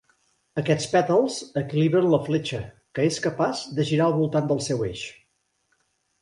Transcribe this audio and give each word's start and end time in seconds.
Aquests 0.59 0.85
pètals 0.93 1.35
equilibren 1.61 2.07
la 2.13 2.19
fletxa, 2.29 2.61
que 2.99 3.05
és 3.11 3.19
capaç 3.27 3.61
de 3.81 3.87
girar 3.91 4.09
al 4.09 4.17
voltant 4.23 4.49
del 4.53 4.65
seu 4.71 4.83
eix. 4.89 5.05